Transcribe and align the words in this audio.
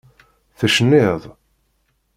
Tecnid. 0.59 1.23